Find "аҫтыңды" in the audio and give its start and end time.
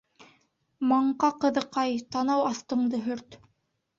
2.53-3.05